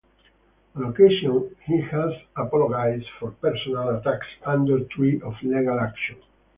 [0.75, 6.17] On occasion he has apologised for personal attacks under threat of legal action.